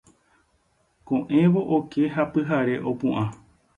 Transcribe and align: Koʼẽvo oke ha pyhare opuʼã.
Koʼẽvo 1.07 1.61
oke 1.75 2.01
ha 2.13 2.23
pyhare 2.33 2.75
opuʼã. 2.89 3.23